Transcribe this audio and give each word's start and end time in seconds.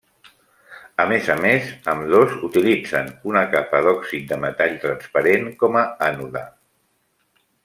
A 1.03 1.03
més 1.11 1.27
a 1.33 1.35
més, 1.43 1.67
ambdós 1.93 2.33
utilitzen 2.47 3.13
una 3.33 3.45
capa 3.53 3.83
d’òxid 3.89 4.27
de 4.33 4.41
metall 4.47 4.77
transparent 4.87 5.49
com 5.63 5.79
a 5.83 5.89
ànode. 6.11 6.47